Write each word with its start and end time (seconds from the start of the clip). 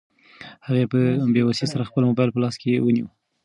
هغې 0.67 0.85
په 0.91 0.99
بې 1.33 1.41
وسۍ 1.47 1.65
سره 1.73 1.87
خپل 1.89 2.01
موبایل 2.09 2.29
په 2.33 2.41
لاس 2.43 2.55
کې 2.61 2.83
ونیو. 2.85 3.07